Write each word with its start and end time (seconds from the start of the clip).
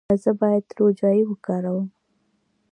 ایا 0.09 0.21
زه 0.23 0.31
باید 0.41 0.65
روجايي 0.79 1.21
وکاروم؟ 1.25 1.87